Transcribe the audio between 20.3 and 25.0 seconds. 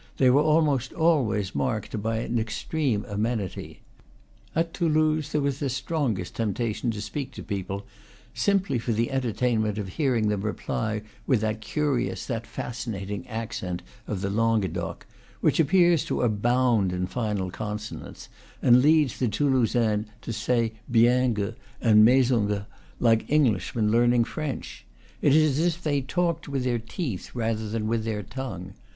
say bien g and maison g, like Englishmen learning French.